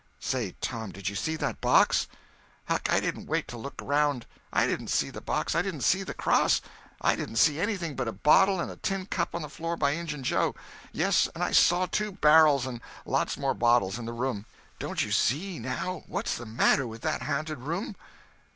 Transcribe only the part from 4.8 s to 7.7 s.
see the box, I didn't see the cross. I didn't see